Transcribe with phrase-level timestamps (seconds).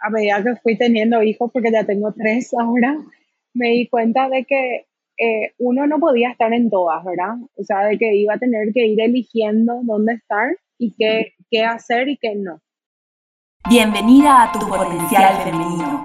[0.00, 2.98] a medida que fui teniendo hijos, porque ya tengo tres ahora,
[3.54, 4.86] me di cuenta de que
[5.18, 7.36] eh, uno no podía estar en todas, ¿verdad?
[7.56, 11.64] O sea, de que iba a tener que ir eligiendo dónde estar y qué, qué
[11.64, 12.60] hacer y qué no.
[13.68, 16.04] Bienvenida a tu potencial femenino.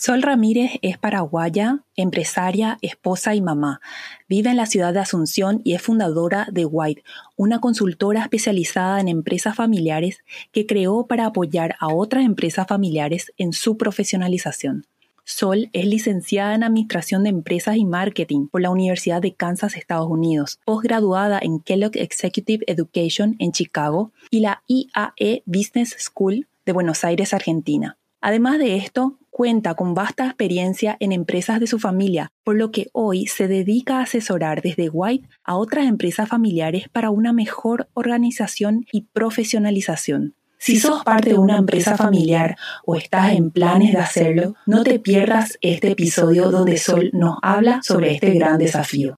[0.00, 3.80] Sol Ramírez es paraguaya, empresaria, esposa y mamá.
[4.28, 7.02] Vive en la ciudad de Asunción y es fundadora de White,
[7.34, 13.52] una consultora especializada en empresas familiares que creó para apoyar a otras empresas familiares en
[13.52, 14.86] su profesionalización.
[15.24, 20.08] Sol es licenciada en Administración de Empresas y Marketing por la Universidad de Kansas, Estados
[20.08, 27.02] Unidos, postgraduada en Kellogg Executive Education en Chicago y la IAE Business School de Buenos
[27.02, 27.98] Aires, Argentina.
[28.20, 32.88] Además de esto, cuenta con vasta experiencia en empresas de su familia, por lo que
[32.92, 38.84] hoy se dedica a asesorar desde White a otras empresas familiares para una mejor organización
[38.90, 40.34] y profesionalización.
[40.58, 44.98] Si sos parte de una empresa familiar o estás en planes de hacerlo, no te
[44.98, 49.14] pierdas este episodio donde Sol nos habla sobre este gran desafío.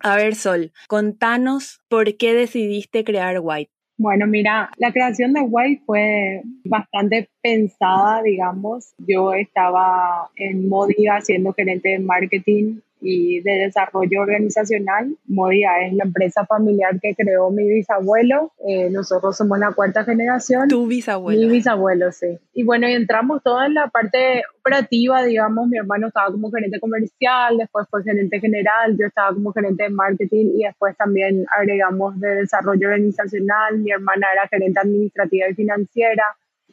[0.00, 3.70] A ver, Sol, contanos por qué decidiste crear White.
[3.98, 8.94] Bueno, mira, la creación de White fue bastante pensada, digamos.
[8.98, 15.16] Yo estaba en Modia siendo gerente de marketing y de desarrollo organizacional.
[15.26, 18.52] Modia es la empresa familiar que creó mi bisabuelo.
[18.66, 20.68] Eh, nosotros somos la cuarta generación.
[20.68, 21.40] Tu bisabuelo.
[21.40, 22.38] Mi bisabuelo, sí.
[22.54, 25.68] Y bueno, y entramos toda en la parte operativa, digamos.
[25.68, 29.90] Mi hermano estaba como gerente comercial, después fue gerente general, yo estaba como gerente de
[29.90, 33.78] marketing y después también agregamos de desarrollo organizacional.
[33.78, 36.24] Mi hermana era gerente administrativa y financiera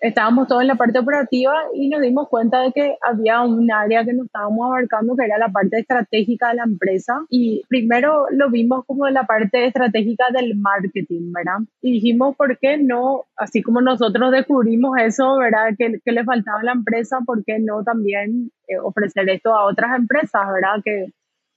[0.02, 4.06] estábamos todos en la parte operativa y nos dimos cuenta de que había un área
[4.06, 8.50] que nos estábamos abarcando que era la parte estratégica de la empresa y primero lo
[8.50, 11.60] vimos como la parte estratégica del marketing, ¿verdad?
[11.82, 13.26] Y dijimos, ¿por qué no?
[13.36, 15.76] Así como nosotros descubrimos eso, ¿verdad?
[15.78, 19.66] Que, que le faltaba a la empresa, ¿por qué no también eh, ofrecer esto a
[19.66, 20.82] otras empresas, ¿verdad?
[20.84, 21.08] Que,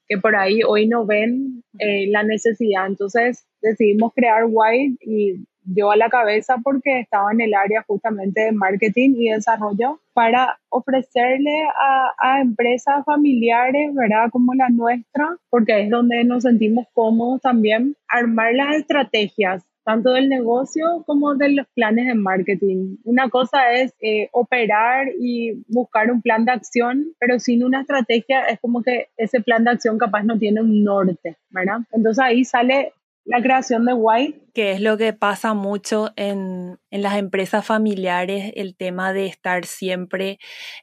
[0.08, 2.86] que por ahí hoy no ven eh, la necesidad.
[2.86, 8.42] Entonces decidimos crear White y yo a la cabeza porque estaba en el área justamente
[8.42, 14.30] de marketing y desarrollo para ofrecerle a, a, empresas familiares, ¿verdad?
[14.30, 20.28] Como la nuestra, porque es donde nos sentimos cómodos también, armar las estrategias tanto del
[20.28, 22.96] negocio como de los planes de marketing.
[23.04, 28.42] Una cosa es eh, operar y buscar un plan de acción, pero sin una estrategia
[28.42, 31.80] es como que ese plan de acción capaz no tiene un norte, ¿verdad?
[31.92, 32.92] Entonces ahí sale
[33.24, 34.40] la creación de White.
[34.54, 39.64] Que es lo que pasa mucho en, en, las empresas familiares, el tema de estar
[39.64, 40.38] siempre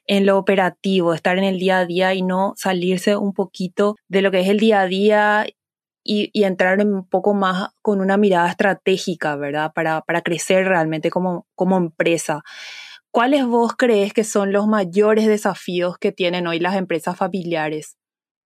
[0.06, 4.22] en lo operativo, estar en el día a día y no salirse un poquito de
[4.22, 5.46] lo que es el día a día
[6.02, 9.72] y, entrar un poco más con una mirada estratégica, ¿verdad?
[9.74, 12.42] Para, para crecer realmente como, como empresa.
[13.10, 17.99] ¿Cuáles vos crees que son los mayores desafíos que tienen hoy las empresas familiares?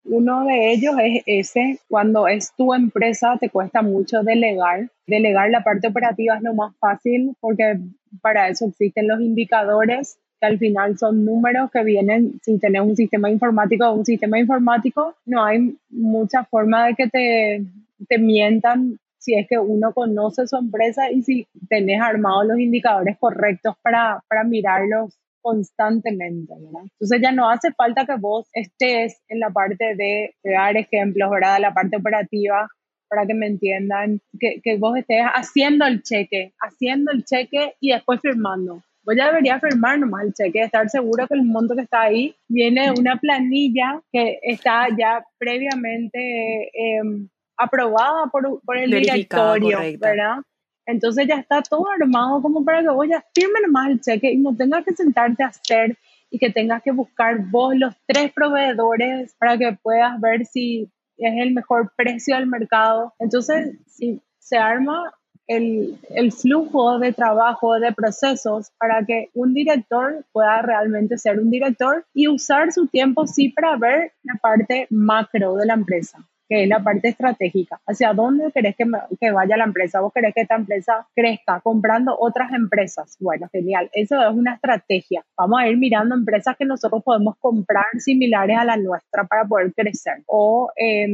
[0.05, 4.89] Uno de ellos es ese, cuando es tu empresa te cuesta mucho delegar.
[5.07, 7.79] Delegar la parte operativa es lo más fácil porque
[8.21, 12.95] para eso existen los indicadores que al final son números que vienen, si tenés un
[12.95, 17.65] sistema informático o un sistema informático, no hay mucha forma de que te,
[18.07, 23.17] te mientan si es que uno conoce su empresa y si tenés armados los indicadores
[23.17, 26.89] correctos para, para mirarlos constantemente, ¿verdad?
[26.93, 31.59] Entonces ya no hace falta que vos estés en la parte de, dar ejemplos, ¿verdad?
[31.59, 32.67] La parte operativa,
[33.07, 37.91] para que me entiendan, que, que vos estés haciendo el cheque, haciendo el cheque y
[37.91, 38.81] después firmando.
[39.03, 42.35] Vos ya deberías firmar nomás el cheque, estar seguro que el monto que está ahí
[42.49, 50.37] viene una planilla que está ya previamente em, aprobada por, por el directorio, ¿verdad?
[50.85, 54.37] Entonces ya está todo armado como para que vos ya firme nomás el cheque y
[54.37, 55.97] no tengas que sentarte a hacer
[56.29, 61.33] y que tengas que buscar vos los tres proveedores para que puedas ver si es
[61.41, 63.13] el mejor precio del mercado.
[63.19, 65.13] Entonces, si se arma
[65.47, 71.51] el, el, flujo de trabajo, de procesos, para que un director pueda realmente ser un
[71.51, 76.27] director y usar su tiempo, sí, para ver la parte macro de la empresa.
[76.47, 77.79] Que es la parte estratégica.
[77.87, 80.01] ¿Hacia dónde querés que, vaya la empresa?
[80.01, 83.17] ¿Vos querés que esta empresa crezca comprando otras empresas?
[83.19, 83.89] Bueno, genial.
[83.93, 85.25] Eso es una estrategia.
[85.37, 89.73] Vamos a ir mirando empresas que nosotros podemos comprar similares a la nuestra para poder
[89.73, 90.23] crecer.
[90.27, 91.07] O eh,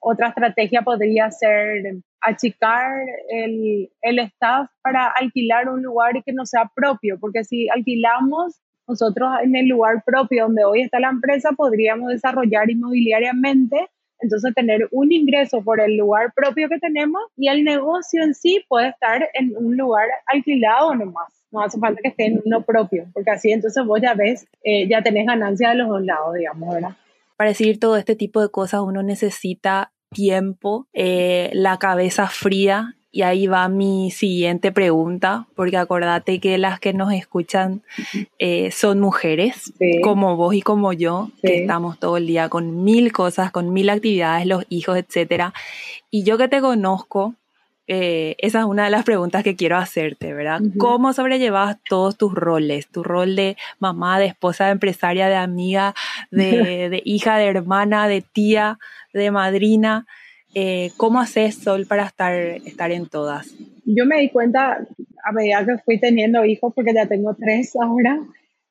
[0.00, 2.92] otra estrategia podría ser achicar
[3.28, 9.28] el, el staff para alquilar un lugar que no sea propio, porque si alquilamos nosotros
[9.42, 13.88] en el lugar propio donde hoy está la empresa podríamos desarrollar inmobiliariamente,
[14.20, 18.64] entonces tener un ingreso por el lugar propio que tenemos y el negocio en sí
[18.68, 21.32] puede estar en un lugar alquilado nomás.
[21.50, 24.86] No hace falta que esté en uno propio, porque así entonces vos ya ves, eh,
[24.88, 26.90] ya tenés ganancia de los dos lados, digamos, ¿verdad?
[27.36, 32.97] Para decir todo este tipo de cosas uno necesita tiempo, eh, la cabeza fría.
[33.10, 37.82] Y ahí va mi siguiente pregunta, porque acordate que las que nos escuchan
[38.38, 39.72] eh, son mujeres,
[40.02, 43.88] como vos y como yo, que estamos todo el día con mil cosas, con mil
[43.88, 45.54] actividades, los hijos, etc.
[46.10, 47.34] Y yo que te conozco,
[47.90, 50.60] eh, esa es una de las preguntas que quiero hacerte, ¿verdad?
[50.76, 52.86] ¿Cómo sobrellevas todos tus roles?
[52.88, 55.94] Tu rol de mamá, de esposa, de empresaria, de amiga,
[56.30, 58.78] de, hija, de hermana, de tía,
[59.14, 60.06] de madrina.
[60.54, 63.54] Eh, ¿Cómo haces, Sol, para estar, estar en todas?
[63.84, 64.86] Yo me di cuenta,
[65.24, 68.18] a medida que fui teniendo hijos, porque ya tengo tres ahora,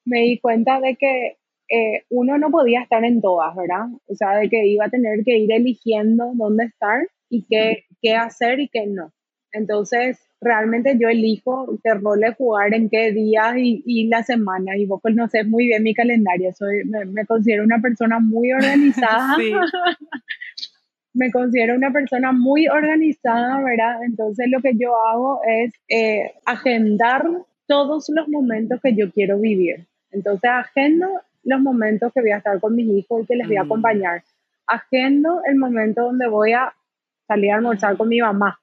[0.06, 1.38] me di cuenta de que
[1.70, 3.88] eh, uno no podía estar en todas, ¿verdad?
[4.08, 8.16] O sea, de que iba a tener que ir eligiendo dónde estar y qué, qué
[8.16, 9.12] hacer y qué no.
[9.52, 14.78] Entonces, realmente yo elijo qué roles jugar en qué días y, y la semana.
[14.78, 16.54] Y vos conoces pues, muy bien mi calendario.
[16.54, 19.36] Soy, me, considero una persona muy organizada.
[21.14, 24.04] Me considero una persona muy organizada, ¿verdad?
[24.04, 27.26] Entonces lo que yo hago es eh, agendar
[27.68, 29.88] todos los momentos que yo quiero vivir.
[30.12, 31.08] Entonces agendo
[31.44, 33.66] los momentos que voy a estar con mis hijos y que les voy a mm.
[33.66, 34.24] acompañar.
[34.68, 36.74] Agendo el momento donde voy a
[37.28, 38.60] salir a almorzar con mi mamá.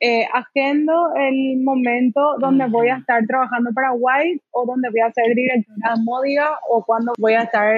[0.00, 5.12] Eh, agendo el momento donde voy a estar trabajando para White o donde voy a
[5.12, 7.74] ser directora de Módiga o cuando voy a estar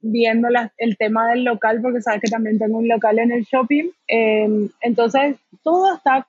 [0.00, 3.90] viendo el tema del local porque sabes que también tengo un local en el shopping.
[4.06, 6.26] Em, entonces, todo está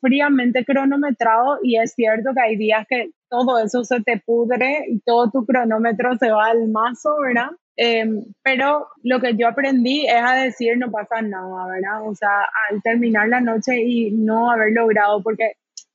[0.00, 5.00] fríamente cronometrado y es cierto que hay días que todo eso se te pudre y
[5.00, 7.50] todo tu cronómetro se va al mazo, ¿verdad?
[7.76, 12.06] Em, pero lo que yo aprendí es a decir no pasa nada, ¿verdad?
[12.06, 15.52] O sea, al terminar la noche y no haber logrado, porque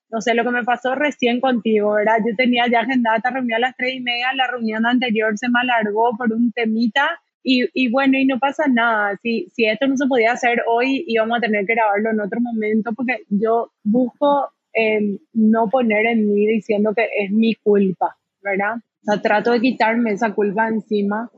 [0.10, 2.18] no sé lo que me pasó recién contigo, ¿verdad?
[2.26, 5.50] Yo tenía ya agendada esta reunión a las tres y media, la reunión anterior se
[5.50, 9.18] me alargó por un temita y, y, bueno, y no pasa nada.
[9.22, 12.40] Si, si esto no se podía hacer hoy, íbamos a tener que grabarlo en otro
[12.42, 18.76] momento porque yo busco em, no poner en mí diciendo que es mi culpa, ¿verdad?
[18.76, 21.30] O sea, trato de quitarme esa culpa encima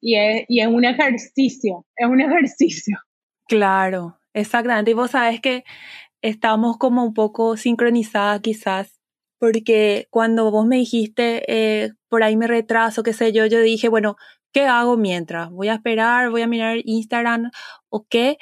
[0.00, 2.98] y es, y es un ejercicio, es un ejercicio.
[3.46, 4.90] Claro, exactamente.
[4.90, 5.64] Y vos sabes que
[6.22, 9.00] estamos como un poco sincronizadas quizás,
[9.38, 13.88] porque cuando vos me dijiste, eh, por ahí me retraso, qué sé yo, yo dije,
[13.88, 14.16] bueno,
[14.52, 15.50] ¿qué hago mientras?
[15.50, 16.30] ¿Voy a esperar?
[16.30, 17.50] ¿Voy a mirar Instagram?
[17.88, 18.38] ¿O qué?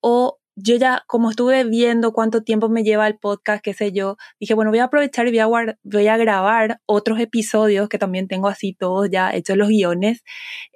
[0.00, 4.16] O yo ya, como estuve viendo cuánto tiempo me lleva el podcast, qué sé yo,
[4.40, 8.26] dije, bueno, voy a aprovechar y voy a, voy a grabar otros episodios que también
[8.26, 10.24] tengo así todos ya hechos los guiones,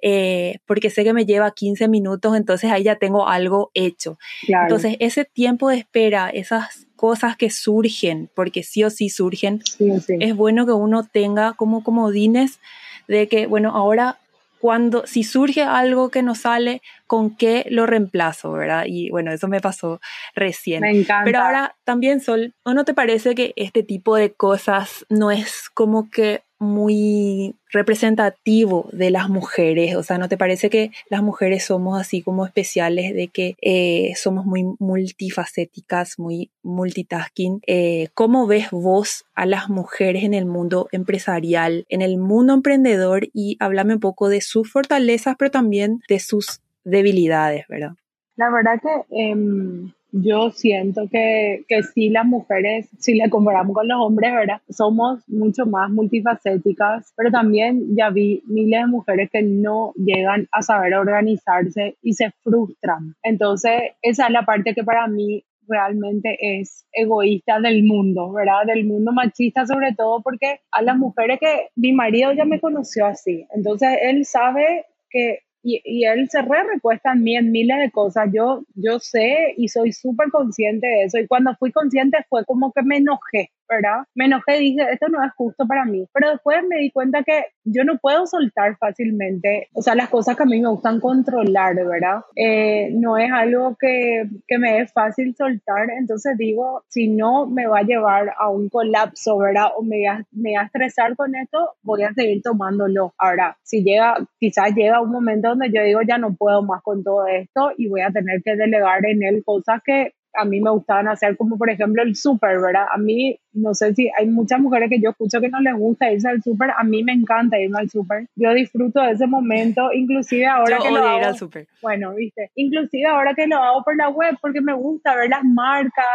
[0.01, 4.17] eh, porque sé que me lleva 15 minutos, entonces ahí ya tengo algo hecho.
[4.47, 9.61] Entonces, ese tiempo de espera, esas cosas que surgen, porque sí o sí surgen,
[10.07, 12.59] es bueno que uno tenga como comodines
[13.07, 14.17] de que, bueno, ahora
[14.63, 16.81] cuando, si surge algo que no sale,
[17.13, 18.85] ¿con qué lo reemplazo, verdad?
[18.87, 20.01] Y bueno, eso me pasó
[20.33, 20.81] recién.
[20.81, 21.25] Me encanta.
[21.25, 25.69] Pero ahora también, Sol, ¿o no te parece que este tipo de cosas no es
[25.75, 31.65] como que muy representativo de las mujeres, o sea, ¿no te parece que las mujeres
[31.65, 37.61] somos así como especiales, de que eh, somos muy multifacéticas, muy multitasking?
[37.67, 43.27] Eh, ¿Cómo ves vos a las mujeres en el mundo empresarial, en el mundo emprendedor
[43.33, 47.93] y háblame un poco de sus fortalezas, pero también de sus debilidades, ¿verdad?
[48.35, 49.05] La verdad que...
[49.11, 54.61] Em, yo siento que, que sí las mujeres, si le comparamos con los hombres, ¿verdad?
[54.69, 60.61] Somos mucho más multifacéticas, pero también ya vi miles de mujeres que no llegan a
[60.61, 63.15] saber organizarse y se frustran.
[63.23, 68.67] Entonces, esa es la parte que para mí realmente es egoísta del mundo, ¿verdad?
[68.67, 73.07] Del mundo machista sobre todo porque a las mujeres que mi marido ya me conoció
[73.07, 77.79] así, entonces él sabe que y, y, él se re recuesta en mí en miles
[77.79, 78.29] de cosas.
[78.33, 81.17] Yo, yo sé y soy súper consciente de eso.
[81.17, 84.03] Y cuando fui consciente fue como que me enojé, ¿verdad?
[84.15, 86.05] Me enojé y dije, esto no es justo para mí.
[86.13, 90.35] Pero después me di cuenta que yo no puedo soltar fácilmente, o sea, las cosas
[90.35, 92.21] que a mí me gustan controlar, ¿verdad?
[92.35, 97.67] Eh, no es algo que, que me es fácil soltar, entonces digo, si no me
[97.67, 99.67] va a llevar a un colapso, ¿verdad?
[99.77, 103.13] O me va, me va a estresar con esto, voy a seguir tomándolo.
[103.17, 107.03] Ahora, si llega, quizás llega un momento donde yo digo, ya no puedo más con
[107.03, 110.71] todo esto y voy a tener que delegar en él cosas que a mí me
[110.71, 112.85] gustaban hacer, como por ejemplo el súper, ¿verdad?
[112.91, 116.11] A mí, no sé si hay muchas mujeres que yo escucho que no les gusta
[116.11, 118.27] irse al súper, a mí me encanta irme al súper.
[118.35, 121.19] Yo disfruto de ese momento, inclusive ahora que lo hago.
[121.19, 121.67] Ir al super.
[121.81, 125.43] Bueno, viste, inclusive ahora que lo hago por la web, porque me gusta ver las
[125.43, 126.05] marcas,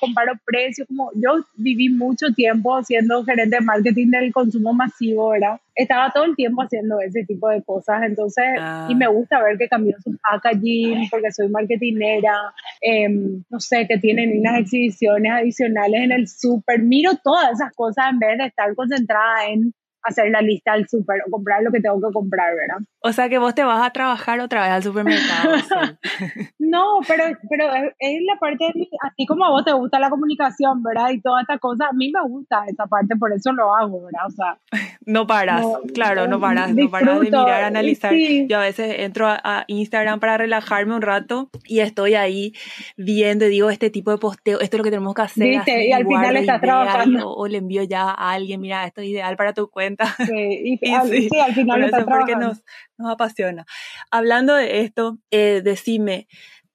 [0.00, 5.60] comparo precios, como yo viví mucho tiempo siendo gerente de marketing del consumo masivo, ¿verdad?
[5.74, 8.88] estaba todo el tiempo haciendo ese tipo de cosas, entonces, y ah.
[8.96, 12.34] me gusta ver que cambió su packaging, porque soy marketinera,
[12.80, 18.06] em, no sé, que tienen unas exhibiciones adicionales en el súper, miro todas esas cosas
[18.10, 21.80] en vez de estar concentrada en hacer la lista al súper o comprar lo que
[21.80, 22.86] tengo que comprar, ¿verdad?
[23.00, 25.52] O sea que vos te vas a trabajar otra vez al supermercado.
[26.58, 27.66] no, pero, pero
[27.98, 31.10] es la parte de así como a vos te gusta la comunicación, ¿verdad?
[31.10, 34.26] Y toda esta cosa, a mí me gusta esa parte, por eso lo hago, ¿verdad?
[34.26, 34.58] O sea,
[35.06, 38.12] no paras, claro, no paras, no paras de mirar, analizar.
[38.14, 42.52] Yo a veces entro a, Instagram para relajarme un rato y estoy ahí
[42.96, 45.46] viendo y digo este tipo de posteo, esto es lo que tenemos que hacer.
[45.66, 47.30] y al final estás trabajando.
[47.34, 49.93] O, le envío ya a alguien, mira, esto es ideal para tu cuenta
[50.26, 52.62] Sí, y, al, sí, al final está porque nos,
[52.98, 53.66] nos, apasiona.
[54.10, 56.28] Hablando de esto, eh, decime,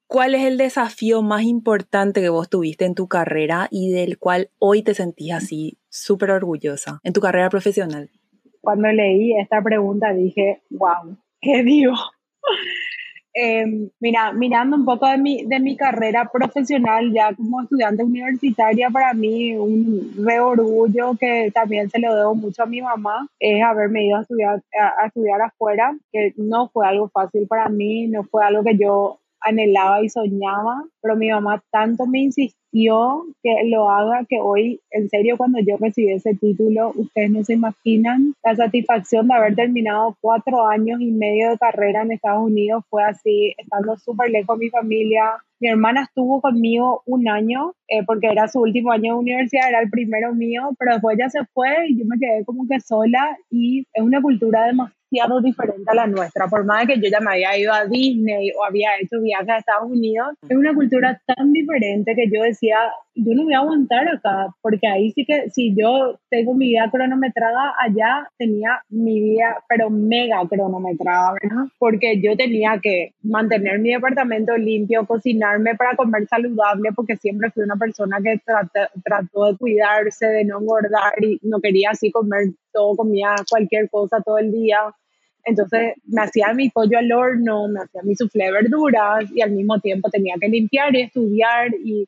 [0.07, 4.49] ¿cuál es el desafío más importante que vos tuviste en tu carrera y del cual
[4.59, 8.09] hoy te sentís así súper orgullosa en tu carrera profesional?
[8.61, 11.93] Cuando leí esta pregunta dije, wow, ¿qué digo?
[13.33, 18.89] Eh, mira, mirando un poco de mi, de mi carrera profesional ya como estudiante universitaria,
[18.89, 23.63] para mí un re orgullo que también se lo debo mucho a mi mamá, es
[23.63, 28.07] haberme ido a estudiar, a, a estudiar afuera, que no fue algo fácil para mí,
[28.07, 33.49] no fue algo que yo anhelaba y soñaba, pero mi mamá tanto me insistió que
[33.65, 38.33] lo haga que hoy, en serio, cuando yo recibí ese título, ustedes no se imaginan
[38.43, 43.03] la satisfacción de haber terminado cuatro años y medio de carrera en Estados Unidos fue
[43.03, 45.23] así, estando súper lejos de mi familia.
[45.59, 49.81] Mi hermana estuvo conmigo un año eh, porque era su último año de universidad, era
[49.81, 53.37] el primero mío, pero después ya se fue y yo me quedé como que sola
[53.49, 56.47] y es una cultura demasiado diferente a la nuestra.
[56.47, 59.57] Por más que yo ya me había ido a Disney o había hecho viajes a
[59.57, 60.88] Estados Unidos, es una cultura
[61.25, 62.77] tan diferente que yo decía,
[63.15, 66.89] yo no voy a aguantar acá, porque ahí sí que si yo tengo mi vida
[66.91, 71.65] cronometrada, allá tenía mi vida, pero mega cronometrada, ¿verdad?
[71.77, 77.63] Porque yo tenía que mantener mi departamento limpio, cocinarme para comer saludable, porque siempre fui
[77.63, 78.41] una persona que
[79.03, 84.21] trató de cuidarse, de no engordar y no quería así comer todo, comía cualquier cosa
[84.25, 84.79] todo el día.
[85.43, 89.51] Entonces me hacía mi pollo al horno, me hacía mi soufflé de verduras y al
[89.51, 92.07] mismo tiempo tenía que limpiar y estudiar y,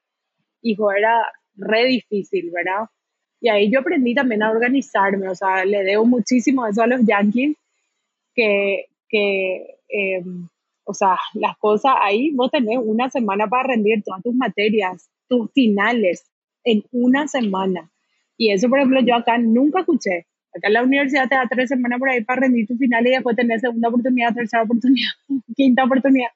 [0.62, 2.88] hijo, era re difícil, ¿verdad?
[3.40, 7.02] Y ahí yo aprendí también a organizarme, o sea, le debo muchísimo eso a los
[7.06, 7.56] yankees,
[8.36, 10.48] que, que em,
[10.84, 15.52] o sea, las cosas ahí, vos tenés una semana para rendir todas tus materias, tus
[15.54, 16.30] finales,
[16.64, 17.90] en una semana.
[18.38, 20.26] Y eso, por ejemplo, yo acá nunca escuché.
[20.56, 23.12] Acá en la universidad te da tres semanas por ahí para rendir tu final y
[23.12, 25.12] después tener segunda oportunidad, tercera oportunidad,
[25.56, 26.30] quinta oportunidad.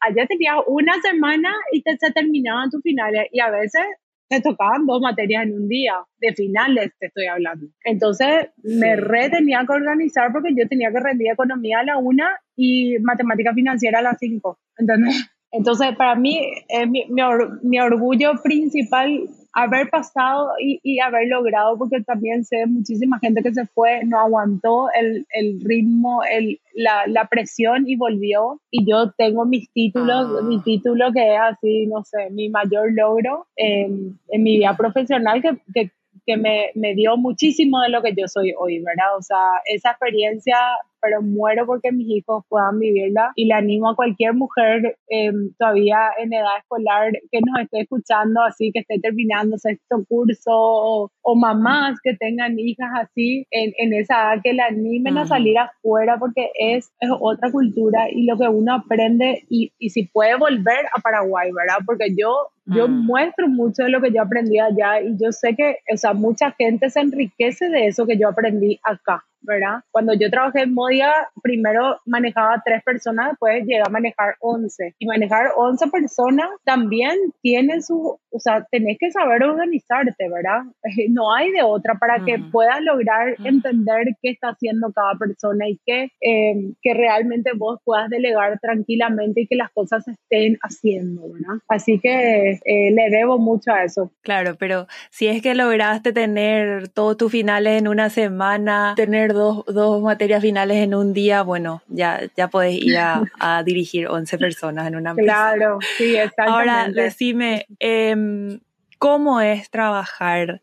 [0.00, 3.82] Allá tenías una semana y te se terminaban tus finales y a veces
[4.28, 7.66] te tocaban dos materias en un día, de finales te estoy hablando.
[7.84, 12.38] Entonces me re tenía que organizar porque yo tenía que rendir economía a la una
[12.56, 14.58] y matemática financiera a las cinco.
[14.76, 17.22] Entonces, entonces para mí eh, mi, mi,
[17.62, 23.54] mi orgullo principal haber pasado y, y, haber logrado, porque también sé muchísima gente que
[23.54, 28.60] se fue, no aguantó el, el ritmo, el, la, la, presión y volvió.
[28.70, 30.42] Y yo tengo mis títulos, ah.
[30.42, 35.40] mi título que es así, no sé, mi mayor logro en, en mi vida profesional,
[35.40, 35.92] que, que,
[36.26, 39.16] que me, me dio muchísimo de lo que yo soy hoy, ¿verdad?
[39.16, 40.56] O sea, esa experiencia
[41.04, 45.98] pero muero porque mis hijos puedan vivirla y le animo a cualquier mujer eh, todavía
[46.18, 51.36] en edad escolar que nos esté escuchando así, que esté terminando sexto curso o, o
[51.36, 56.16] mamás que tengan hijas así en, en, esa edad que le animen a salir afuera
[56.18, 60.86] porque es, es, otra cultura y lo que uno aprende y, y si puede volver
[60.96, 61.84] a Paraguay, ¿verdad?
[61.84, 63.04] Porque yo Yo Mm.
[63.06, 66.50] muestro mucho de lo que yo aprendí allá y yo sé que, o sea, mucha
[66.52, 69.22] gente se enriquece de eso que yo aprendí acá.
[69.44, 69.80] ¿Verdad?
[69.90, 74.94] Cuando yo trabajé en Modia, primero manejaba tres personas, después llegué a manejar 11.
[74.98, 80.62] Y manejar 11 personas también tiene su, o sea, tenés que saber organizarte, ¿verdad?
[81.10, 82.50] No hay de otra para que Ujú.
[82.50, 83.48] puedas lograr Ujú.
[83.48, 89.42] entender qué está haciendo cada persona y que, eh, que realmente vos puedas delegar tranquilamente
[89.42, 91.60] y que las cosas se estén haciendo, ¿verdad?
[91.68, 94.10] Así que eh, le debo mucho a eso.
[94.22, 99.64] Claro, pero si es que lograste tener todos tus finales en una semana, tener dos,
[99.66, 104.38] dos materias finales en un día, bueno, ya, ya podés ir a, a dirigir 11
[104.38, 105.54] personas en una empresa.
[105.54, 106.70] Claro, sí, exactamente.
[106.70, 108.60] Ahora, decime, em,
[108.98, 110.62] ¿cómo es trabajar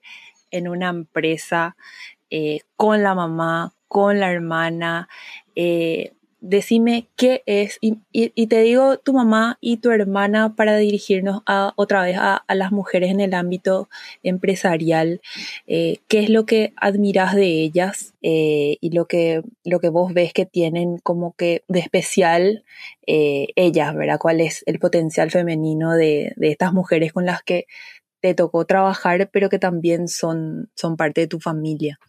[0.50, 1.76] en una empresa
[2.30, 5.08] eh, con la mamá, con la hermana?
[5.56, 11.74] Eh, decime qué es, y, te digo tu mamá y tu hermana para dirigirnos a,
[11.78, 13.90] otra vez a, las mujeres en el ámbito
[14.24, 15.22] empresarial.
[15.68, 20.14] Eh, ¿Qué es lo que admiras de ellas eh, y lo que, lo que vos
[20.14, 22.66] ves que tienen como que de especial
[23.06, 24.20] eh, ellas, ¿verdad?
[24.20, 27.68] ¿Cuál es el potencial femenino de, de estas mujeres con las que
[28.20, 32.00] te tocó trabajar, pero que también son parte de tu familia?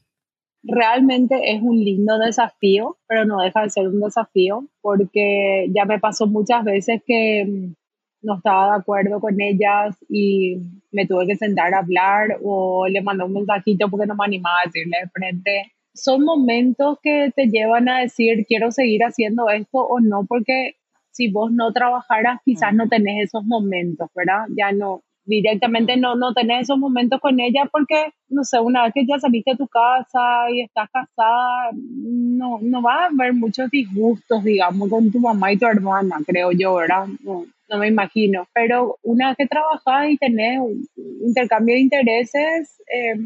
[0.63, 5.99] Realmente es un lindo desafío, pero no deja de ser un desafío porque ya me
[5.99, 7.75] pasó muchas veces que mm,
[8.23, 10.57] no estaba de acuerdo con ellas y
[10.93, 14.61] me tuve que sentar a hablar o le mandé un mensajito porque no me animaba
[14.63, 15.73] a decirle de frente.
[15.95, 20.77] Son momentos que te llevan a decir quiero seguir haciendo esto o no, porque
[21.11, 24.47] si vos no trabajaras quizás no tenés esos momentos, ¿verdad?
[24.57, 28.93] Ya no, directamente no, no tenés esos momentos con ella porque, no sé, una vez
[28.95, 33.71] que ya saliste de tu casa y estás casada, no, no va a haber muchos
[33.71, 37.07] disgustos, digamos, con tu mamá y tu hermana, creo yo, ¿verdad?
[37.25, 38.47] No, no me imagino.
[38.53, 40.87] Pero una vez que trabajas y tenés un
[41.27, 43.17] intercambio de intereses, eh,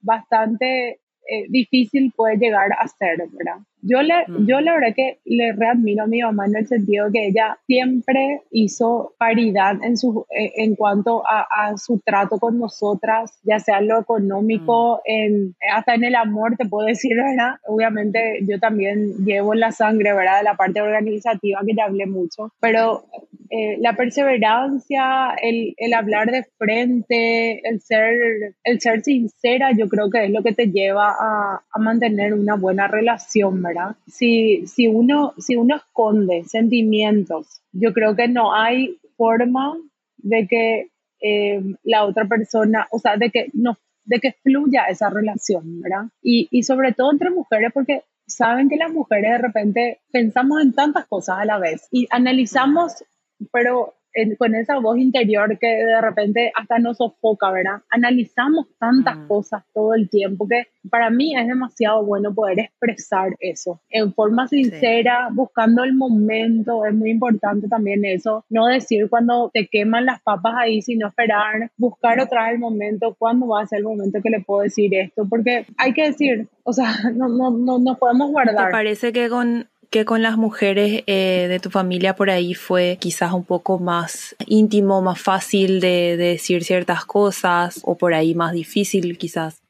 [0.00, 3.60] bastante eh, difícil puede llegar a ser, ¿verdad?
[3.82, 4.46] Yo, le, Mm.
[4.46, 8.42] yo la verdad que le readmiro a mi mamá en el sentido que ella siempre
[8.50, 13.78] hizo paridad en, su, eh, en cuanto a, a su trato con nosotras, ya sea
[13.78, 17.56] en lo económico, en, hasta en el amor, te puedo decir, ¿verdad?
[17.66, 20.38] Obviamente yo también llevo en la sangre, ¿verdad?
[20.38, 23.04] De la parte organizativa que ya hablé mucho, pero
[23.50, 30.10] eh, la perseverancia, el, el hablar de frente, el ser, el ser sincera, yo creo
[30.10, 33.96] que es lo que te lleva a, a mantener una buena relación, ¿verdad?
[34.06, 39.76] Si, si, uno, si uno esconde sentimientos, yo creo que no hay forma
[40.18, 40.88] de que
[41.20, 46.06] eh, la otra persona, o sea, de que no de que fluya esa relación, ¿verdad?
[46.22, 50.72] Y, y sobre todo entre mujeres, porque saben que las mujeres de repente pensamos en
[50.72, 53.04] tantas cosas a la vez y analizamos,
[53.52, 57.82] pero en- con esa voz interior que de repente hasta nos sofoca, ¿verdad?
[57.90, 59.28] Analizamos tantas Mm.
[59.28, 64.48] cosas todo el tiempo que para mí es demasiado bueno poder expresar eso en forma
[64.48, 70.20] sincera, buscando el momento, es muy importante también eso, no decir cuando te queman las
[70.22, 74.20] papas ahí, sino esperar, buscar otra vez el momento, cuándo va a ser el momento
[74.22, 77.98] que le puedo decir esto, porque hay que decir, o sea, no, no, no, no
[77.98, 78.70] podemos ¿Te guardar.
[78.70, 83.32] parece que con, que con las mujeres eh, de tu familia por ahí fue quizás
[83.32, 88.52] un poco más íntimo, más fácil de, de decir ciertas cosas o por ahí más
[88.52, 89.62] difícil quizás?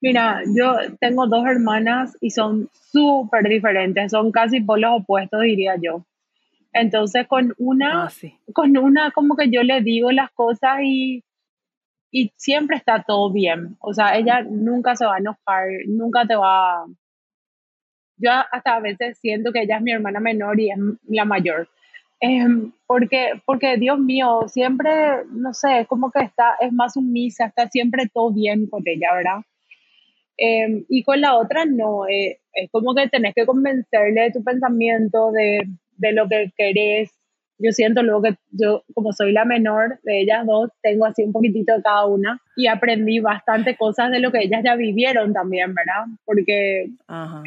[0.00, 6.04] Mira, yo tengo dos hermanas y son súper diferentes, son casi polos opuestos, diría yo.
[6.72, 8.34] Entonces, con una, Ah, sí.
[8.52, 11.24] con una como que yo le digo las cosas y,
[12.10, 13.76] y siempre está todo bien.
[13.80, 16.84] O sea, ella nunca se va a enojar, nunca te va...
[18.18, 21.68] Yo hasta a veces siento que ella es mi hermana menor y es la mayor.
[22.20, 24.90] Em, porque, porque Dios mío, siempre,
[25.30, 29.14] no sé, es como que está, es más sumisa, está siempre todo bien con ella,
[29.14, 29.40] ¿verdad?
[30.38, 34.44] Eh, y con la otra no, eh, es como que tenés que convencerle de tu
[34.44, 35.66] pensamiento, de,
[35.98, 37.10] de lo que querés.
[37.58, 41.32] Yo siento luego que yo, como soy la menor de ellas dos, tengo así un
[41.32, 45.74] poquitito de cada una y aprendí bastante cosas de lo que ellas ya vivieron también,
[45.74, 46.04] ¿verdad?
[46.24, 46.90] Porque,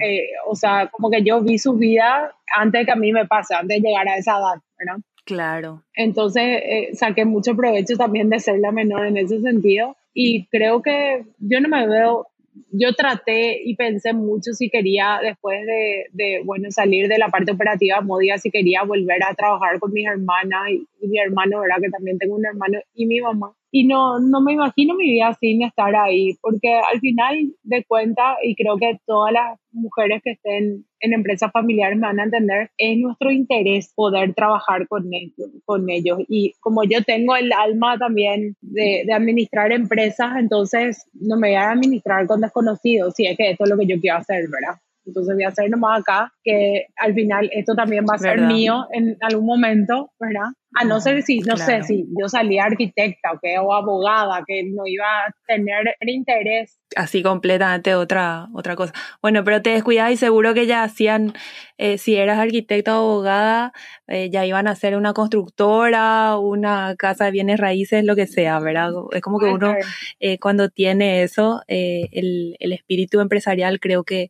[0.04, 3.26] eh, o sea, como que yo vi su vida antes de que a mí me
[3.26, 5.02] pase, antes de llegar a esa edad, ¿verdad?
[5.26, 5.84] Claro.
[5.94, 10.82] Entonces eh, saqué mucho provecho también de ser la menor en ese sentido y creo
[10.82, 12.28] que yo no me veo,
[12.72, 17.52] yo traté y pensé mucho si quería después de, de bueno, salir de la parte
[17.52, 21.78] operativa Modia, si quería volver a trabajar con mis hermanas y, y mi hermano, ¿verdad?
[21.82, 23.54] Que también tengo un hermano y mi mamá.
[23.72, 28.38] Y no, no me imagino mi vida sin estar ahí, porque al final de cuentas,
[28.44, 32.72] y creo que todas las mujeres que estén en empresas familiares me van a entender,
[32.78, 35.50] es nuestro interés poder trabajar con ellos.
[35.66, 36.20] Con ellos.
[36.28, 41.56] Y como yo tengo el alma también de, de administrar empresas, entonces no me voy
[41.56, 44.80] a administrar con desconocidos, si es que esto es lo que yo quiero hacer, ¿verdad?
[45.06, 48.88] Entonces voy a hacer nomás acá, que al final esto también va a ser mío
[48.92, 50.50] en algún momento, ¿verdad?
[50.76, 54.64] A no ser si, no sé, si yo salía arquitecta o, que, o abogada, que
[54.64, 56.80] no iba a tener interés.
[56.96, 58.94] Así completamente otra, otra cosa.
[59.22, 61.34] Bueno, pero te descuidas y seguro que ya hacían,
[61.80, 63.74] eh, si eras arquitecta o abogada,
[64.08, 68.60] eh, ya iban a hacer una constructora, una casa de bienes raíces, lo que sea,
[68.60, 68.92] ¿verdad?
[69.12, 69.76] Es como que uno
[70.20, 74.30] eh, cuando tiene eso, el, el, espíritu empresarial creo que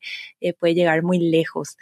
[0.60, 1.78] puede llegar muy lejos.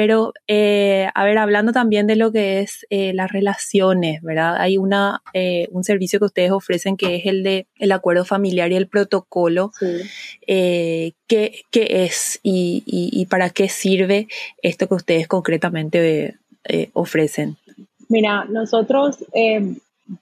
[0.00, 4.56] Pero, eh, a ver, hablando también de lo que es eh, las relaciones, ¿verdad?
[4.56, 8.72] Hay una, eh, un servicio que ustedes ofrecen que es el de el acuerdo familiar
[8.72, 9.72] y el protocolo.
[10.46, 14.26] ¿qué, ¿qué, es y, y, para qué sirve
[14.62, 16.38] esto que ustedes concretamente
[16.94, 17.58] ofrecen?
[18.08, 19.22] Mira, nosotros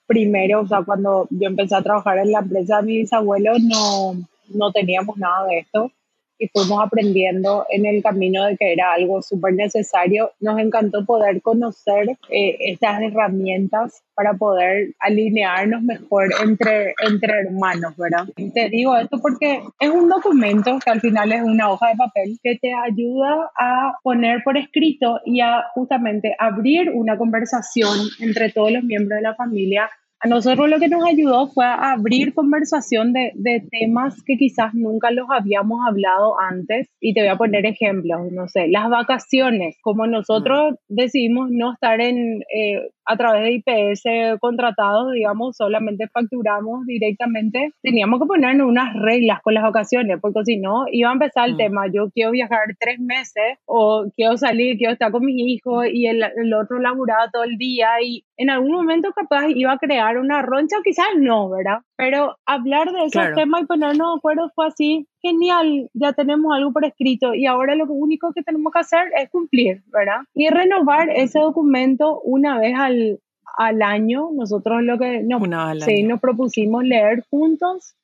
[0.08, 4.16] primero, o sea, cuando yo empecé a trabajar en la empresa de mi bisabuelo, no,
[4.48, 5.92] no teníamos nada de esto
[6.38, 10.32] y fuimos aprendiendo en el camino de que era algo súper necesario.
[10.40, 18.26] Nos encantó poder conocer eh, estas herramientas para poder alinearnos mejor entre, entre hermanos, ¿verdad?
[18.52, 22.38] Te digo esto porque es un documento que al final es una hoja de papel
[22.42, 28.72] que te ayuda a poner por escrito y a justamente abrir una conversación entre todos
[28.72, 29.88] los miembros de la familia
[30.20, 34.74] a nosotros lo que nos ayudó fue a abrir conversación de, de, temas que quizás
[34.74, 36.88] nunca los habíamos hablado antes.
[37.00, 40.94] Y te voy a poner ejemplos, no sé, las vacaciones, como nosotros mm.
[40.94, 48.20] decidimos no estar en, eh, a través de IPS contratados, digamos, solamente facturamos directamente, teníamos
[48.20, 51.58] que ponernos unas reglas con las vacaciones, porque si no, iba a empezar el mm.
[51.58, 56.06] tema, yo quiero viajar tres meses o quiero salir, quiero estar con mis hijos y
[56.06, 60.18] el, el otro laburaba todo el día y en algún momento capaz iba a crear
[60.18, 61.78] una roncha, quizás no, ¿verdad?
[61.98, 66.72] Pero hablar de esos temas y ponernos de acuerdo fue así, genial, ya tenemos algo
[66.72, 70.20] por escrito y ahora lo único que tenemos que hacer es cumplir, ¿verdad?
[70.32, 73.18] Y renovar ese documento una vez al,
[73.56, 74.28] al año.
[74.32, 75.42] Nosotros lo que nos,
[75.84, 77.96] sí, nos propusimos leer juntos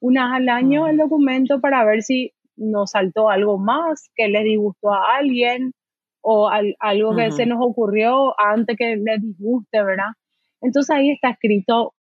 [0.00, 0.88] una vez al año mm.
[0.88, 5.72] el documento para ver si nos saltó algo más, que le disgustó a alguien
[6.20, 10.14] o algo que se nos ocurrió antes que le disguste, ¿verdad?
[10.60, 11.92] Entonces ahí está escrito.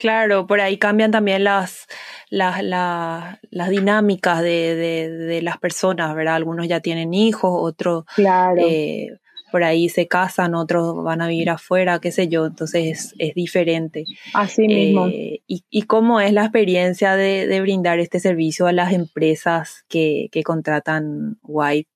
[0.00, 1.86] Claro, por ahí cambian también las,
[2.30, 6.36] las, las, dinámicas de, de, las personas, ¿verdad?
[6.36, 9.08] Algunos ya tienen hijos, otros eh,
[9.52, 14.04] por ahí se casan, otros van a vivir afuera, qué sé yo, entonces es, diferente.
[14.32, 15.06] Así mismo.
[15.08, 19.84] Eh, y, y, cómo es la experiencia de, de, brindar este servicio a las empresas
[19.86, 21.90] que, que contratan White?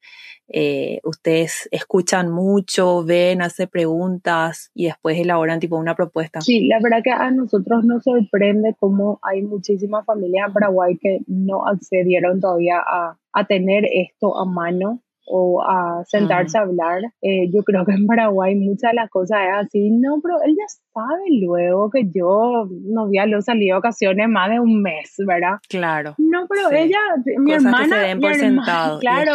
[0.57, 6.41] Eh, ustedes escuchan mucho, ven, hacen preguntas y después elaboran tipo una propuesta.
[6.41, 11.23] Sí, la verdad que a nosotros nos sorprende cómo hay muchísimas familias en Paraguay que
[11.27, 17.03] no accedieron todavía a, a tener esto a mano o a sentarse a hablar.
[17.23, 20.55] Eh, yo creo que en Paraguay muchas de las cosas es así, no, pero él
[20.57, 25.59] ya sabe luego que yo no había lo salido ocasiones más de un mes, ¿verdad?
[25.69, 26.15] Claro.
[26.19, 26.99] No, pero ella,
[27.39, 29.33] mi hermana, por sentado, claro,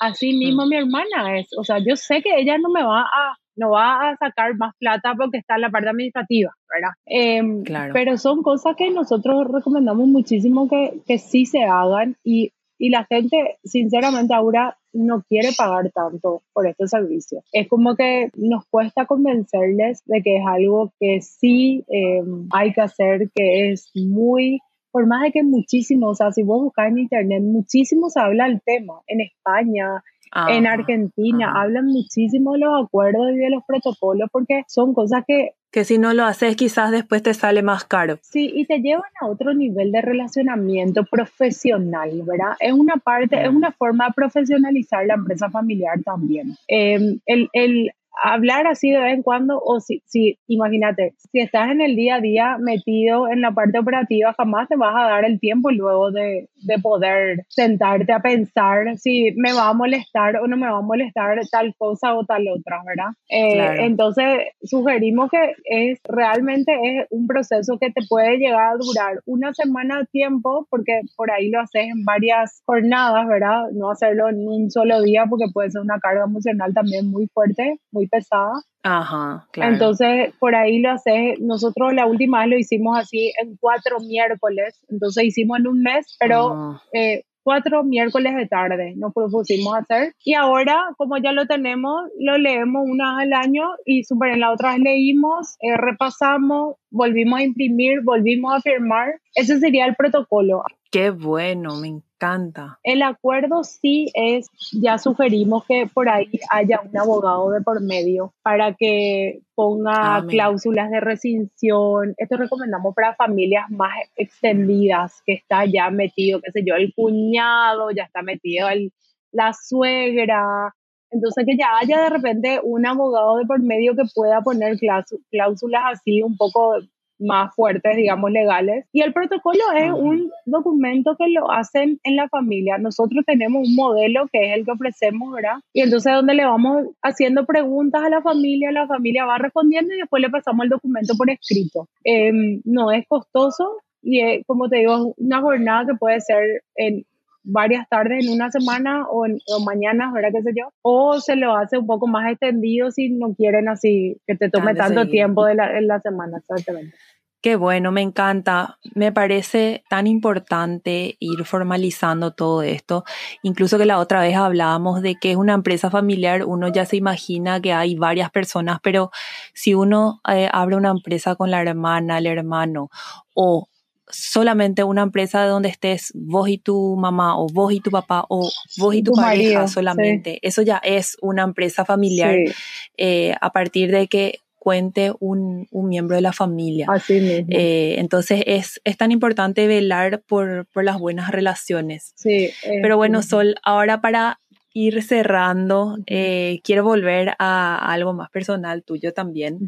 [0.00, 0.68] así mismo mm.
[0.68, 4.10] mi hermana es, o sea, yo sé que ella no me va a no va
[4.10, 6.94] a sacar más plata porque está en la parte administrativa, ¿verdad?
[7.06, 7.92] Em, claro.
[7.92, 13.04] Pero son cosas que nosotros recomendamos muchísimo que, que sí se hagan y y la
[13.04, 17.42] gente, sinceramente, ahora no quiere pagar tanto por este servicio.
[17.52, 22.80] Es como que nos cuesta convencerles de que es algo que sí eh, hay que
[22.80, 24.60] hacer, que es muy
[24.90, 28.48] por más de que muchísimo, o sea, si vos buscas en internet, muchísimo se habla
[28.48, 28.94] del tema.
[29.06, 30.02] En España,
[30.48, 35.52] en Argentina, hablan muchísimo de los acuerdos y de los protocolos porque son cosas que
[35.70, 38.18] que si no lo haces quizás después te sale más caro.
[38.22, 42.56] Sí, y te llevan a otro nivel de relacionamiento profesional, ¿verdad?
[42.60, 46.56] Es una parte, es una forma de profesionalizar la empresa familiar también.
[46.68, 47.90] Eh, el, el,
[48.22, 52.16] hablar así de vez en cuando, o si, si, imagínate, si estás en el día
[52.16, 56.10] a día metido en la parte operativa, jamás te vas a dar el tiempo luego
[56.10, 60.78] de, de poder sentarte a pensar si me va a molestar o no me va
[60.78, 63.12] a molestar tal cosa o tal otra, ¿verdad?
[63.28, 69.20] Eh, entonces, sugerimos que es realmente es un proceso que te puede llegar a durar
[69.26, 73.64] una semana de tiempo, porque por ahí lo haces en varias jornadas, ¿verdad?
[73.72, 77.78] No hacerlo en un solo día, porque puede ser una carga emocional también muy fuerte,
[77.92, 78.52] muy pesada.
[78.82, 79.72] Ajá, claro.
[79.72, 81.38] Entonces, por ahí lo haces.
[81.40, 84.84] Nosotros la última vez lo hicimos así en cuatro miércoles.
[84.88, 86.82] Entonces, hicimos en un mes, pero Ah.
[86.92, 90.12] eh, cuatro miércoles de tarde nos propusimos hacer.
[90.22, 94.40] Y ahora, como ya lo tenemos, lo leemos una vez al año y super en
[94.40, 99.14] la otra vez leímos, eh, repasamos, volvimos a imprimir, volvimos a firmar.
[99.38, 100.64] Ese sería el protocolo.
[100.90, 102.78] Qué bueno, me encanta.
[102.82, 108.32] El acuerdo sí es, ya sugerimos que por ahí haya un abogado de por medio
[108.42, 110.30] para que ponga Amén.
[110.30, 112.14] cláusulas de rescisión.
[112.16, 117.90] Esto recomendamos para familias más extendidas, que está ya metido, qué sé yo, el cuñado,
[117.90, 118.92] ya está metido el,
[119.30, 120.74] la suegra.
[121.10, 125.20] Entonces que ya haya de repente un abogado de por medio que pueda poner cláusu-
[125.30, 126.76] cláusulas así un poco
[127.18, 128.86] más fuertes, digamos, legales.
[128.92, 132.78] Y el protocolo es un documento que lo hacen en la familia.
[132.78, 135.58] Nosotros tenemos un modelo que es el que ofrecemos, ¿verdad?
[135.72, 139.98] Y entonces donde le vamos haciendo preguntas a la familia, la familia va respondiendo y
[139.98, 141.88] después le pasamos el documento por escrito.
[142.04, 146.62] Em, no es costoso y es, como te digo, es una jornada que puede ser
[146.76, 147.04] en
[147.48, 150.30] varias tardes en una semana o, en, o mañanas, ¿verdad?
[150.34, 150.70] ¿Qué sé yo?
[150.82, 154.74] O se lo hace un poco más extendido si no quieren así que te tome
[154.74, 155.10] tanto seguido.
[155.10, 156.94] tiempo de la, en la semana, exactamente.
[157.40, 158.78] Qué bueno, me encanta.
[158.94, 163.04] Me parece tan importante ir formalizando todo esto.
[163.42, 166.96] Incluso que la otra vez hablábamos de que es una empresa familiar, uno ya se
[166.96, 169.10] imagina que hay varias personas, pero
[169.54, 172.90] si uno eh, abre una empresa con la hermana, el hermano,
[173.34, 173.68] o
[174.10, 178.50] solamente una empresa donde estés vos y tu mamá, o vos y tu papá, o
[178.78, 179.74] vos y tu, Tu pareja marido, sí.
[179.74, 182.52] solamente, eso ya es una empresa familiar Sí,
[182.96, 186.86] eh, a partir de que cuente un, un miembro de la familia.
[186.90, 187.46] así mismo.
[187.50, 192.12] Eh, entonces es, es tan importante velar por, por las buenas relaciones.
[192.16, 192.50] sí,
[192.82, 193.22] Pero bueno.
[193.22, 194.40] Sol, ahora para
[194.74, 199.58] ir cerrando, eh, quiero volver a algo más personal tuyo también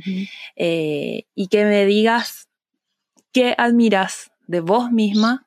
[0.56, 2.48] y que me digas
[3.32, 5.46] qué admiras de vos misma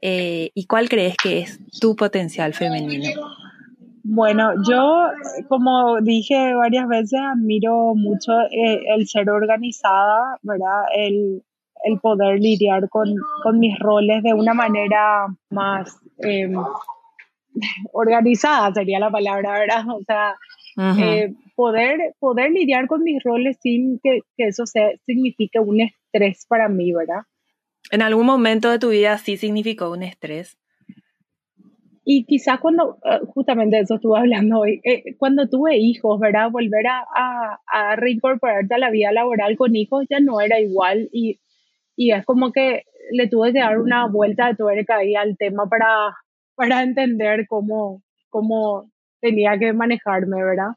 [0.00, 3.08] eh, y cuál crees que es tu potencial femenino.
[4.04, 5.06] Bueno, yo,
[5.48, 10.82] como dije varias veces, admiro mucho eh, el ser organizada, ¿verdad?
[10.96, 11.42] El,
[11.84, 16.52] el poder lidiar con, con mis roles de una manera más eh,
[17.92, 19.84] organizada, sería la palabra, ¿verdad?
[19.88, 20.36] O sea,
[20.98, 26.01] eh, poder, poder lidiar con mis roles sin que, que eso sea, signifique un estrés
[26.48, 27.22] para mí, ¿verdad?
[27.90, 30.58] ¿En algún momento de tu vida sí significó un estrés?
[32.04, 36.50] Y quizás cuando, eh, justamente de eso estuve hablando hoy, eh, cuando tuve hijos, ¿verdad?
[36.50, 41.08] Volver a, a, a reincorporarte a la vida laboral con hijos ya no era igual
[41.12, 41.40] y,
[41.96, 45.68] y es como que le tuve que dar una vuelta de tuerca ahí al tema
[45.68, 46.16] para,
[46.54, 50.72] para entender cómo, cómo tenía que manejarme, ¿verdad?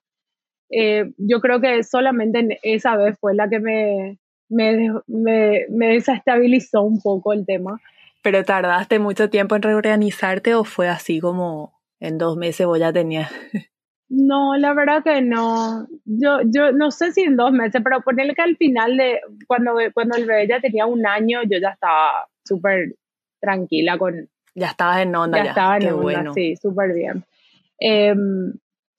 [0.69, 4.19] Eh, yo creo que solamente en esa vez fue la que me,
[4.49, 7.79] me, me, me desestabilizó un poco el tema.
[8.21, 12.91] ¿Pero tardaste mucho tiempo en reorganizarte o fue así como en dos meses vos ya
[12.91, 13.31] tenías?
[14.07, 15.87] No, la verdad que no.
[16.05, 19.73] Yo, yo no sé si en dos meses, pero ponerle que al final de cuando,
[19.93, 22.95] cuando el bebé ya tenía un año, yo ya estaba súper
[23.41, 25.49] tranquila con, Ya estabas en onda, ya, ya.
[25.51, 26.33] estaba en Qué onda, bueno.
[26.33, 27.23] sí, súper bien.
[27.79, 28.53] Em,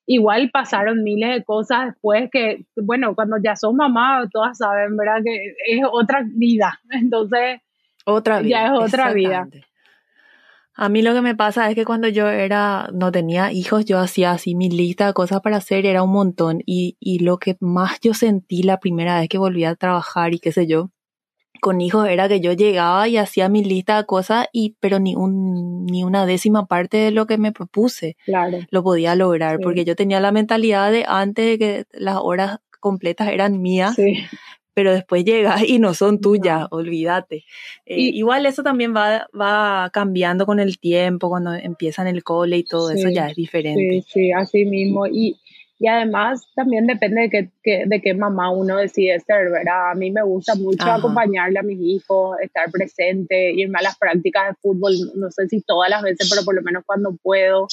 [0.07, 5.21] igual pasaron miles de cosas después que, bueno, cuando ya son mamá, todas saben, ¿verdad?
[5.25, 6.81] Que es otra vida.
[6.91, 7.61] Entonces,
[8.05, 8.51] Otra vida.
[8.51, 9.49] Ya es otra vida.
[10.79, 13.99] A mí lo que me pasa es que cuando yo era, no tenía hijos, yo
[13.99, 16.63] hacía así mi lista de cosas para hacer, era un montón.
[16.67, 20.39] Y, y lo que más yo sentí la primera vez que volví a trabajar y
[20.39, 20.91] qué sé yo,
[21.61, 25.15] con hijos era que yo llegaba y hacía mi lista de cosas, y, pero ni,
[25.15, 29.63] un, ni una décima parte de lo que me propuse claro, lo podía lograr, Sí.
[29.63, 34.19] porque yo tenía la mentalidad de antes de que las horas completas eran mías, sí.
[34.75, 36.69] pero después llegas y no son tuyas, No.
[36.71, 37.45] olvídate.
[37.87, 42.65] Eh, igual eso también va, va cambiando con el tiempo, cuando empiezan el cole y
[42.65, 44.03] todo eso ya es diferente.
[44.03, 45.07] Sí, sí, así mismo.
[45.07, 45.37] Y,
[45.79, 49.91] y además también depende de qué, qué- de qué mamá uno decide ser, ¿verdad?
[49.91, 50.95] A mí me gusta mucho Ajá.
[50.97, 55.61] acompañarle a mis hijos, estar presente, irme a las prácticas de fútbol, no sé si
[55.63, 57.67] todas las veces, pero por lo menos cuando puedo.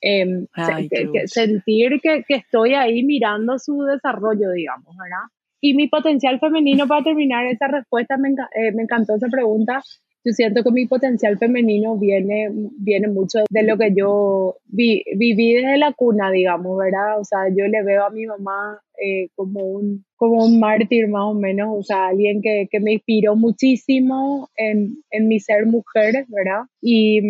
[0.00, 5.26] Em, Ay, que- que- sentir que, que estoy ahí mirando su desarrollo, digamos, ¿verdad?
[5.60, 9.82] Y mi potencial femenino, para terminar esa respuesta, me, enca- eh, me encantó esa pregunta.
[10.24, 15.54] Yo siento que mi potencial femenino viene, viene mucho de lo que yo vi- viví
[15.54, 17.20] desde la cuna, digamos, ¿verdad?
[17.20, 21.22] O sea, yo le veo a mi mamá eh, como, un, como un mártir más
[21.22, 26.26] o menos, o sea, alguien que, que me inspiró muchísimo en, en, mi ser mujer,
[26.28, 26.62] ¿verdad?
[26.82, 27.20] Y,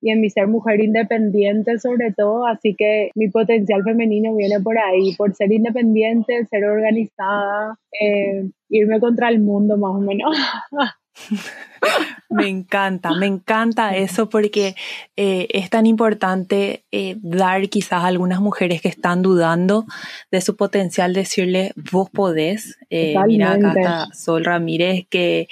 [0.00, 4.78] y, en mi ser mujer independiente sobre todo, así que mi potencial femenino viene por
[4.78, 10.34] ahí, por ser independiente, ser organizada, eh, irme contra el mundo más o menos.
[12.28, 14.74] me encanta, me encanta eso porque
[15.16, 19.86] eh, es tan importante eh, dar quizás a algunas mujeres que están dudando
[20.30, 22.78] de su potencial, decirle, vos podés.
[22.90, 25.48] Eh, mira, acá está Sol Ramírez que,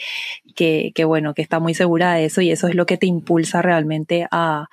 [0.54, 3.06] que, que, bueno, que está muy segura de eso y eso es lo que te
[3.06, 4.68] impulsa realmente a,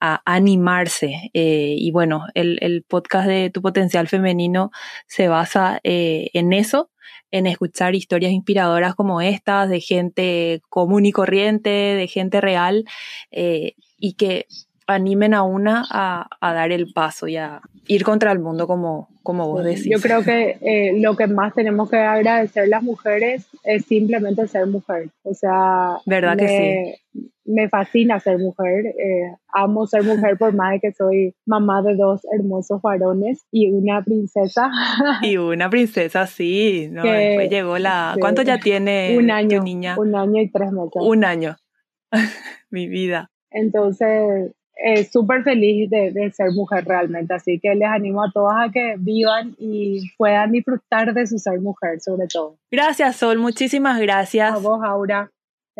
[0.00, 1.30] a animarse.
[1.32, 4.70] y bueno, el, el, podcast de Tu Potencial Femenino
[5.06, 6.90] se basa en eso,
[7.30, 12.84] en escuchar historias inspiradoras como estas de gente común y corriente, de gente real,
[13.30, 14.46] eh, y que
[14.94, 19.48] animen a una a, dar el paso y a ir contra el mundo como, como
[19.48, 19.88] vos decís.
[19.90, 24.66] Yo creo que eh, lo que más tenemos que agradecer las mujeres es simplemente ser
[24.66, 25.10] mujer.
[25.22, 27.30] O sea, ¿verdad que sí?
[27.50, 31.96] me fascina ser mujer, eh, amo ser mujer por más de que soy mamá de
[31.96, 34.70] dos hermosos varones y una princesa.
[35.22, 37.02] Y una princesa, sí, ¿no?
[37.02, 38.16] Después llegó la...
[38.20, 39.96] ¿Cuánto ya tiene un año, tu niña?
[39.98, 40.92] Un año y tres meses.
[40.94, 41.56] Un año,
[42.70, 43.30] mi vida.
[43.50, 48.68] Entonces, eh, súper feliz de, de, ser mujer realmente, así que les animo a todas
[48.68, 52.56] a que vivan y puedan disfrutar de su ser mujer sobre todo.
[52.70, 54.52] Gracias Sol, muchísimas gracias.
[54.52, 55.30] A vos Aura.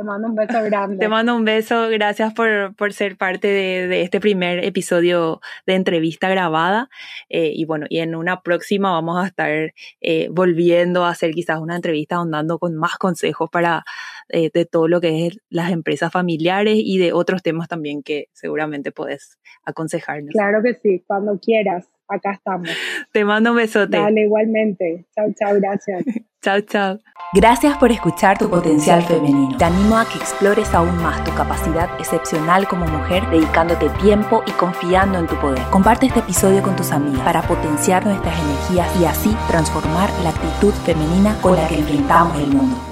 [0.00, 0.96] Te mando un beso grande.
[0.96, 1.90] Te mando un beso.
[1.90, 6.88] Gracias por, por ser parte de, de, este primer episodio de entrevista grabada.
[7.28, 11.58] Eh, y bueno, y en una próxima vamos a estar eh, volviendo a hacer quizás
[11.58, 13.84] una entrevista ahondando con más consejos para
[14.30, 18.28] eh, de todo lo que es las empresas familiares y de otros temas también que
[18.32, 20.32] seguramente puedes aconsejarnos.
[20.32, 21.90] Claro que sí, cuando quieras.
[22.10, 22.68] Acá estamos.
[23.12, 23.96] Te mando un besote.
[23.96, 25.06] Dale, igualmente.
[25.14, 26.04] Chao, chao, gracias.
[26.42, 26.98] chao, chao.
[27.32, 29.56] Gracias por escuchar tu potencial femenino.
[29.56, 34.50] Te animo a que explores aún más tu capacidad excepcional como mujer, dedicándote tiempo y
[34.52, 35.62] confiando en tu poder.
[35.70, 40.72] Comparte este episodio con tus amigas para potenciar nuestras energías y así transformar la actitud
[40.84, 42.89] femenina con la que enfrentamos el mundo.